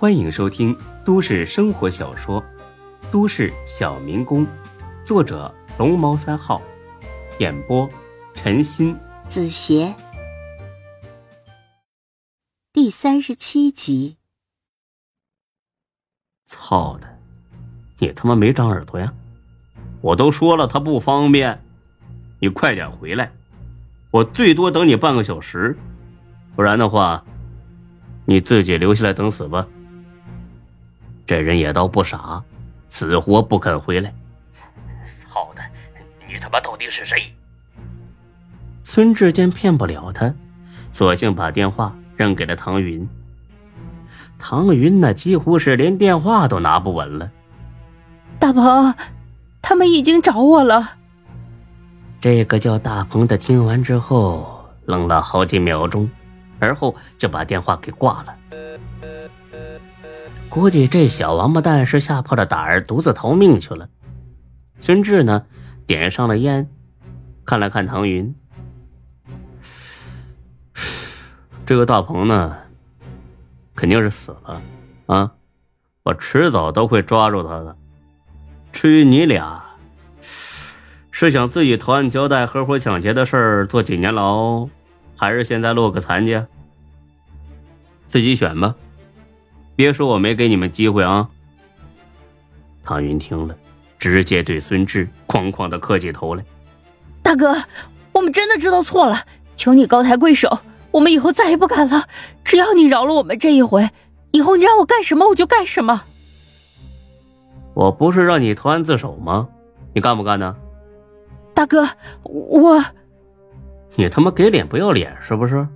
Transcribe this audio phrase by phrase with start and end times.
[0.00, 0.74] 欢迎收听
[1.04, 2.42] 都市生活小说
[3.12, 4.46] 《都市小民工》，
[5.04, 6.62] 作者龙猫三号，
[7.38, 7.86] 演播
[8.32, 9.94] 陈鑫、子邪，
[12.72, 14.16] 第三十七集。
[16.46, 17.18] 操的，
[17.98, 19.12] 你他妈没长耳朵呀！
[20.00, 21.62] 我都说了他不方便，
[22.38, 23.30] 你快点回来，
[24.10, 25.76] 我最多等你半个小时，
[26.56, 27.22] 不然的话，
[28.24, 29.68] 你自己留下来等死吧。
[31.30, 32.42] 这人也倒不傻，
[32.88, 34.12] 死活不肯回来。
[35.30, 35.62] 操的，
[36.26, 37.22] 你他妈到底是谁？
[38.82, 40.34] 孙志坚骗不了他，
[40.90, 43.08] 索性把电话扔给了唐云。
[44.40, 47.30] 唐云那几乎是连电话都拿不稳了。
[48.40, 48.92] 大鹏，
[49.62, 50.94] 他们已经找我了。
[52.20, 56.10] 这个叫大鹏的听完之后，愣了好几秒钟，
[56.58, 58.36] 而后就把电话给挂了。
[60.50, 63.88] 估计这小王八蛋是吓破了胆儿，独自逃命去了。
[64.80, 65.46] 孙志呢，
[65.86, 66.68] 点上了烟，
[67.44, 68.34] 看了看唐云。
[71.64, 72.56] 这个大鹏呢，
[73.76, 74.60] 肯定是死了
[75.06, 75.32] 啊！
[76.02, 77.76] 我迟早都会抓住他的。
[78.72, 79.62] 至于你俩，
[81.12, 84.68] 是想自己投案交代合伙抢劫的事儿坐几年牢，
[85.16, 86.42] 还是现在落个残疾？
[88.08, 88.74] 自己选吧。
[89.80, 91.26] 别说我没给你们机会啊！
[92.84, 93.56] 唐云听了，
[93.98, 96.44] 直接对孙志哐哐的磕起头来
[97.24, 97.56] ：“大哥，
[98.12, 99.24] 我们真的知道错了，
[99.56, 100.58] 求你高抬贵手，
[100.90, 102.04] 我们以后再也不敢了。
[102.44, 103.88] 只要你饶了我们这一回，
[104.32, 106.04] 以后你让我干什么我就干什么。”
[107.72, 109.48] 我不是让你投案自首吗？
[109.94, 110.54] 你干不干呢？
[111.54, 111.88] 大哥，
[112.24, 112.84] 我……
[113.96, 115.66] 你他妈给脸不要脸是不是？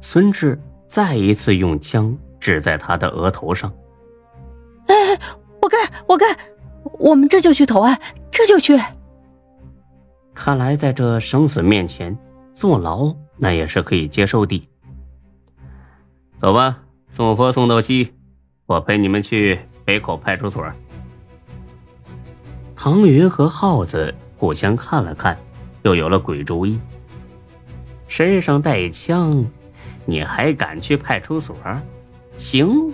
[0.00, 2.16] 孙志再一次用枪。
[2.42, 3.72] 指在他的额头上。
[4.88, 4.94] 哎，
[5.60, 6.36] 我干，我干，
[6.98, 7.96] 我们这就去投案，
[8.32, 8.76] 这就去。
[10.34, 12.18] 看来在这生死面前，
[12.52, 14.68] 坐牢那也是可以接受的。
[16.40, 18.12] 走吧，送佛送到西，
[18.66, 20.64] 我陪你们去北口派出所。
[22.74, 25.38] 唐云和耗子互相看了看，
[25.82, 26.80] 又有了鬼主意。
[28.08, 29.44] 身上带枪，
[30.04, 31.56] 你还敢去派出所？
[32.36, 32.92] 行，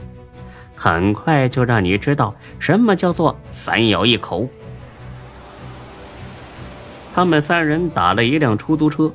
[0.75, 4.49] 很快就让你知道什么叫做反咬一口。
[7.15, 9.13] 他们三人打了一辆出租车，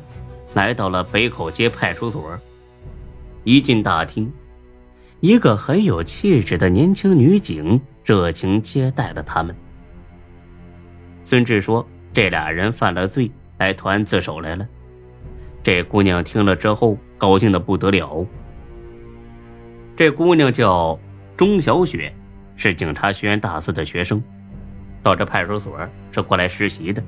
[0.53, 2.37] 来到了北口街派出所。
[3.45, 4.31] 一进大厅，
[5.19, 9.55] 一个很有气质的年轻女警热情接待了他们。
[11.23, 14.67] 孙志说：“这俩人犯了罪，来投案自首来了。”
[15.63, 18.25] 这姑娘听了之后，高兴的不得了。
[19.95, 20.99] 这姑娘叫
[21.37, 22.11] 钟小雪，
[22.55, 24.21] 是警察学院大四的学生，
[25.03, 25.79] 到这派出所
[26.11, 27.03] 是过来实习的。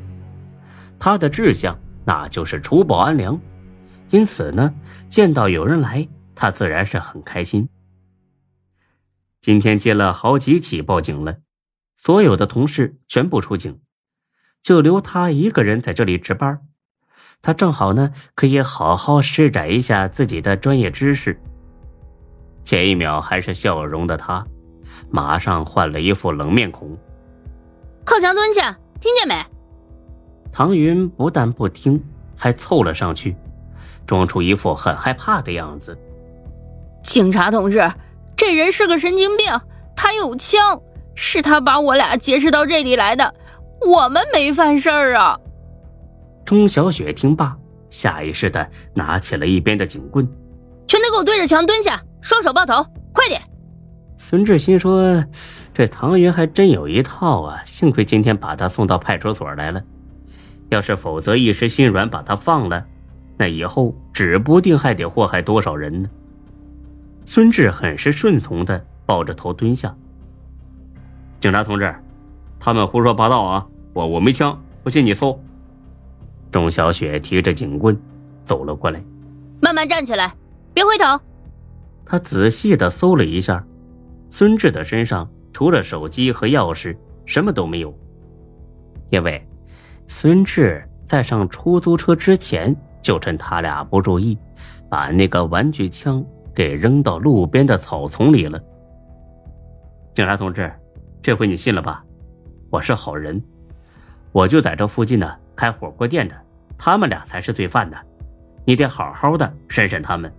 [1.00, 3.42] 她的志向那就是除暴安良，
[4.12, 4.72] 因此呢，
[5.10, 7.68] 见到有人来，她自然是很开心。
[9.42, 11.38] 今天接了好几起报警了，
[11.98, 13.80] 所有的同事全部出警，
[14.62, 16.62] 就留她一个人在这里值班。
[17.42, 21.42] 她正好呢，可以好好施展一下自己的专业知识。
[22.66, 24.44] 前一秒还是笑容的他，
[25.12, 26.98] 马上换了一副冷面孔。
[28.04, 29.36] 靠墙蹲下，听见没？
[30.52, 32.04] 唐云不但不听，
[32.36, 33.36] 还凑了上去，
[34.08, 35.96] 装出一副很害怕的样子。
[37.04, 37.88] 警察同志，
[38.36, 39.46] 这人是个神经病，
[39.96, 40.82] 他有枪，
[41.14, 43.32] 是他把我俩劫持到这里来的，
[43.86, 45.40] 我们没犯事儿啊。
[46.44, 47.56] 钟小雪听罢，
[47.92, 50.28] 下意识的拿起了一边的警棍。
[50.88, 53.40] 全都给我对着墙蹲下，双手抱头，快点！
[54.18, 55.24] 孙志心说
[55.76, 59.84] ：“这唐云还真有一套啊，幸亏今天把他送到派出所来了。
[60.70, 62.84] 要是否则一时心软把他放了，
[63.38, 66.10] 那以后指不定还得祸害多少人呢。”
[67.26, 69.96] 孙志很是顺从的抱着头蹲下。
[71.40, 71.94] 警察同志，
[72.60, 73.68] 他们胡说八道啊！
[73.94, 75.40] 我我没枪，不信你搜。
[76.52, 77.96] 钟小雪提着警棍
[78.44, 79.00] 走了过来，
[79.62, 80.34] 慢慢站起来。
[80.74, 81.20] 别回头。
[82.06, 83.66] 他仔细的搜了一下，
[84.30, 87.94] 孙志的身上除了手机和钥匙，什么都没有。
[89.10, 89.44] 因为
[90.08, 94.38] 孙志在上出租车之前，就趁他俩不注意，
[94.90, 96.24] 把那个玩具枪
[96.54, 98.62] 给扔到路边的草丛里了。
[100.14, 100.72] 警察同志，
[101.22, 102.04] 这回你信了吧？
[102.70, 103.42] 我是好人，
[104.32, 106.36] 我就在这附近呢开火锅店的，
[106.78, 107.98] 他们俩才是罪犯呢，
[108.64, 110.32] 你得好好的审审他们。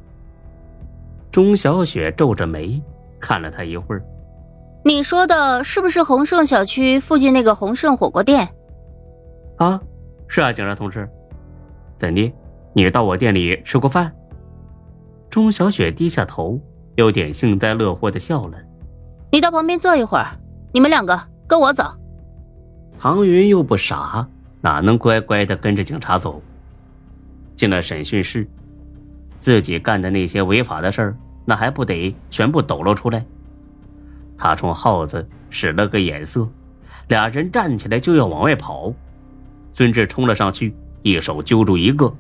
[1.37, 2.81] 钟小雪皱着眉，
[3.21, 4.03] 看了他一会儿。
[4.83, 8.49] 你说的是不是宏盛小区附近那个宏盛火锅店？
[9.59, 9.79] 啊，
[10.29, 11.06] 是啊，警察同志。
[11.99, 12.33] 怎的？
[12.73, 14.11] 你到我店里吃过饭？
[15.29, 16.59] 钟小雪低下头，
[16.94, 18.56] 有点幸灾乐祸的笑了。
[19.31, 20.29] 你到旁边坐一会儿，
[20.73, 21.85] 你们两个跟我走。
[22.99, 24.27] 唐云又不傻，
[24.62, 26.41] 哪能乖乖的跟着警察走？
[27.56, 28.49] 进了审讯室，
[29.38, 33.25] 自己干的那些违法的事儿，那还不得全部抖露出来？
[34.37, 36.46] 他冲耗子使了个眼色，
[37.08, 38.93] 俩人站起来就要往外跑。
[39.72, 42.12] 孙志冲了上去，一手揪住一个，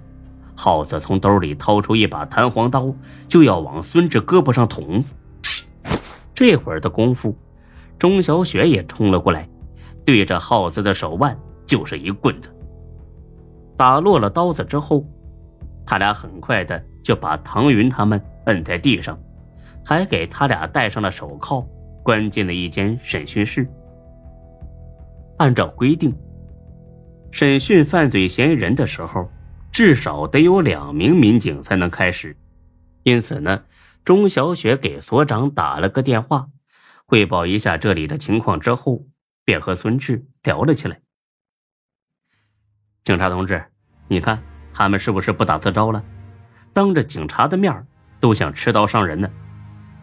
[0.56, 2.94] 耗子从兜里掏出一把弹簧刀，
[3.28, 5.04] 就要往孙志胳膊上捅。
[6.34, 7.36] 这会儿的功夫，
[7.98, 9.48] 钟小雪也冲了过来，
[10.04, 11.36] 对着耗子的手腕
[11.66, 12.50] 就是一棍子。
[13.76, 15.04] 打落了刀子之后，
[15.84, 19.16] 他俩很快的就把唐云他们摁在地上，
[19.84, 21.64] 还给他俩戴上了手铐。
[22.02, 23.68] 关进了一间审讯室。
[25.38, 26.12] 按照规定，
[27.32, 29.28] 审讯犯罪嫌疑人的时候，
[29.72, 32.36] 至少得有两名民警才能开始。
[33.02, 33.64] 因此呢，
[34.04, 36.48] 钟小雪给所长打了个电话，
[37.06, 39.04] 汇报一下这里的情况之后，
[39.44, 41.00] 便和孙志聊了起来。
[43.02, 43.64] 警察同志，
[44.06, 44.40] 你看
[44.72, 46.04] 他们是不是不打自招了？
[46.76, 47.86] 当着警察的面
[48.20, 49.30] 都想持刀伤人呢？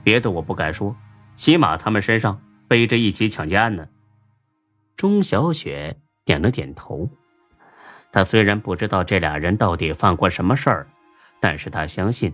[0.04, 0.96] 别的我不敢说。
[1.36, 3.88] 起码他们身上背着一起抢劫案呢。
[4.98, 7.08] 钟小雪点了点头。
[8.12, 10.88] 他虽然不知道这俩人到底犯过什么事儿，
[11.40, 12.34] 但是他相信，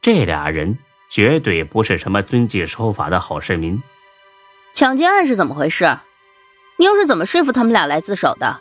[0.00, 0.76] 这俩人
[1.08, 3.80] 绝对不是什么遵纪守法的好市民。
[4.74, 5.96] 抢劫案是怎么回事？
[6.76, 8.58] 你又是怎么说服他们俩来自首的？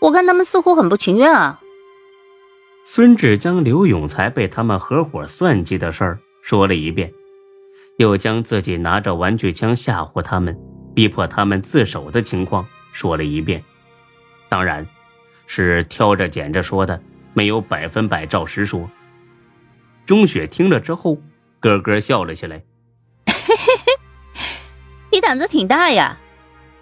[0.00, 1.60] 我看他们似乎很不情愿啊。
[2.88, 7.12] 孙志将刘永才被他们合伙算计的事儿说了一遍。
[7.96, 10.56] 又将自己拿着玩具枪吓唬他们，
[10.94, 13.60] 逼迫他们自首的情况说了一遍，
[14.48, 14.86] 当然，
[15.48, 17.02] 是挑着拣着说的，
[17.34, 18.88] 没有百分百照实说。
[20.06, 21.18] 钟雪听了之后，
[21.58, 22.62] 咯咯笑了起来
[23.26, 23.92] ：“嘿嘿嘿，
[25.10, 26.16] 你胆子挺大呀，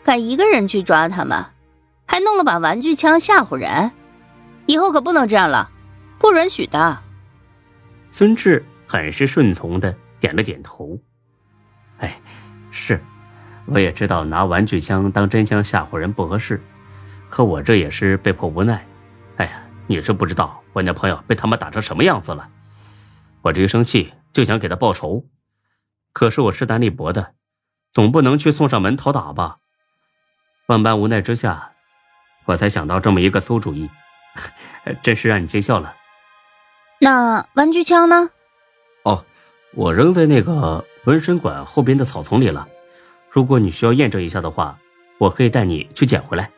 [0.04, 1.42] 敢一个人去抓他们，
[2.06, 3.90] 还弄了把玩具枪吓唬人，
[4.66, 5.70] 以后可不能这样了，
[6.24, 6.98] 不允许的。”
[8.10, 9.94] 孙志很是顺从的。
[10.20, 10.98] 点了点头，
[11.98, 12.18] 哎，
[12.70, 12.98] 是，
[13.66, 16.58] 我也知道拿玩具枪当真枪吓唬人不合适，
[17.28, 18.86] 可我这也是被迫无奈。
[19.36, 22.48] 哎呀，你是不知道我那朋友被他们打成什么样子了，
[23.42, 25.26] 我这一生气就想给他报仇，
[26.14, 27.34] 可是我势单力薄的，
[27.92, 29.58] 总不能去送上门讨打吧。
[30.68, 31.72] 万般无奈之下，
[32.46, 33.90] 我才想到这么一个馊主意，
[35.02, 35.94] 真是让你见笑了。
[37.00, 38.30] 那玩具枪呢？
[39.04, 39.24] 哦。
[39.76, 42.68] 我扔在那个纹身馆后边的草丛里了。
[43.28, 44.78] 如果你需要验证一下的话，
[45.18, 46.48] 我可以带你去捡回来。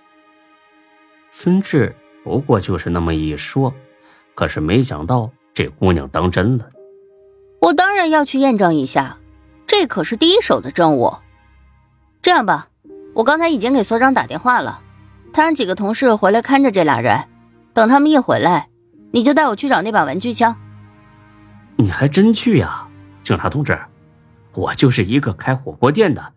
[1.31, 3.73] 孙志不过就是那么一说，
[4.35, 6.69] 可是没想到这姑娘当真了。
[7.59, 9.17] 我当然要去验证一下，
[9.67, 11.11] 这可是第一手的证物。
[12.21, 12.69] 这样吧，
[13.15, 14.83] 我刚才已经给所长打电话了，
[15.33, 17.19] 他让几个同事回来看着这俩人，
[17.73, 18.69] 等他们一回来，
[19.13, 20.55] 你就带我去找那把玩具枪。
[21.77, 22.87] 你还真去呀？
[23.23, 23.77] 警察同志，
[24.55, 26.33] 我就是一个开火锅店的，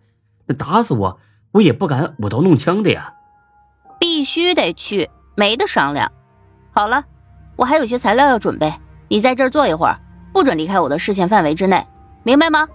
[0.48, 1.20] 那打死我
[1.52, 3.14] 我也不敢舞刀弄枪的呀。
[4.00, 6.12] 必须得去，没得商量。
[6.72, 7.04] 好了，
[7.56, 8.74] 我还有些材料要准备，
[9.08, 10.00] 你在这儿坐一会儿，
[10.34, 11.86] 不准离开我的视线范围之内，
[12.24, 12.68] 明白吗？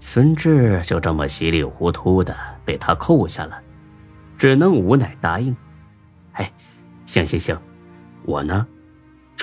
[0.00, 3.58] 孙志就这么稀里糊涂的被他扣下了，
[4.36, 5.56] 只能无奈答应。
[6.32, 6.52] 哎，
[7.06, 7.58] 行行行，
[8.26, 8.66] 我呢，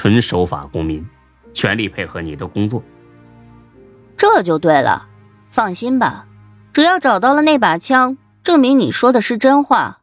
[0.01, 1.07] 纯守法公民，
[1.53, 2.81] 全力配合你的工作。
[4.17, 5.07] 这就对了，
[5.51, 6.25] 放心吧，
[6.73, 10.01] 只要找到了那把枪，证明你说的是真话，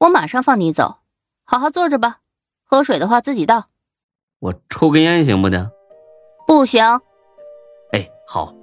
[0.00, 0.98] 我马上放你走。
[1.46, 2.18] 好好坐着吧，
[2.62, 3.68] 喝水的话自己倒。
[4.38, 5.70] 我抽根烟行不行？
[6.46, 6.84] 不行。
[7.92, 8.54] 哎，好。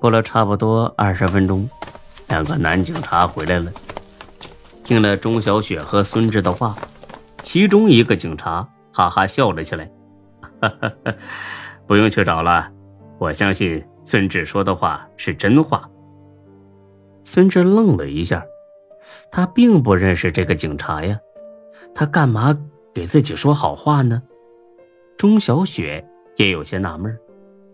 [0.00, 1.68] 过了差不多二十分钟，
[2.28, 3.70] 两个男警察回来了，
[4.82, 6.74] 听了钟小雪和孙志的话，
[7.42, 8.66] 其中一个警察
[8.98, 9.88] 哈哈笑了起来，
[10.60, 10.92] 哈哈，
[11.86, 12.68] 不用去找了。
[13.20, 15.88] 我相信孙志说的话是真话。
[17.22, 18.44] 孙志愣了一下，
[19.30, 21.16] 他并不认识这个警察呀，
[21.94, 22.58] 他干嘛
[22.92, 24.20] 给自己说好话呢？
[25.16, 27.16] 钟小雪也有些纳闷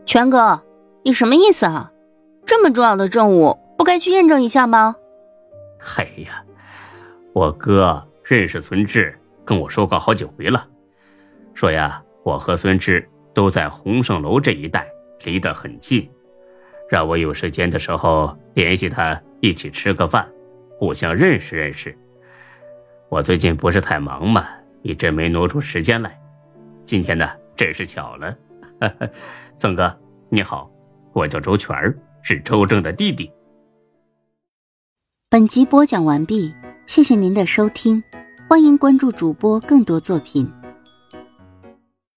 [0.05, 0.61] 全哥，
[1.05, 1.91] 你什么意思啊？
[2.45, 4.97] 这么重要的证物，不该去验证一下吗？
[5.97, 6.45] 哎呀，
[7.33, 10.69] 我哥认识孙志，跟我说过好几回了，
[11.55, 14.87] 说呀，我和孙志都在洪盛楼这一带。
[15.23, 16.07] 离得很近，
[16.91, 20.29] 让我有时间的时候联系他一起吃个饭，
[20.79, 21.97] 互相认识认识。
[23.09, 24.47] 我最近不是太忙嘛，
[24.83, 26.21] 一直没挪出时间来。
[26.85, 28.37] 今天呢，真是巧了。
[29.57, 30.71] 曾哥，你好，
[31.15, 31.75] 我叫周全，
[32.21, 33.31] 是周正的弟弟。
[35.31, 36.53] 本集播讲完毕，
[36.87, 38.03] 谢谢您的收听，
[38.47, 40.53] 欢迎关注主播更多作品。